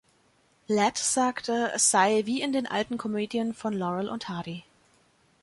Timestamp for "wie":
2.25-2.41